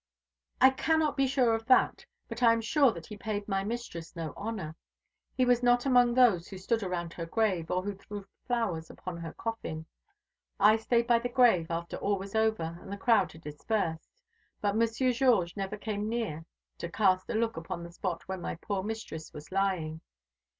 [0.59, 4.15] "I cannot be sure of that; but I am sure that he paid my mistress
[4.15, 4.75] no honour.
[5.37, 9.17] He was not among those who stood around her grave, or who threw flowers upon
[9.17, 9.85] her coffin.
[10.59, 14.23] I stayed by the grave after all was over and the crowd had dispersed;
[14.59, 16.45] but Monsieur Georges never came near
[16.79, 20.01] to cast a look upon the spot where my poor mistress was lying.